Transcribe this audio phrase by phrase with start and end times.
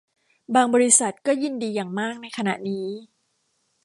[0.55, 2.87] บาง บริษัท ก็ยินดีอย่างมากในขณะนี้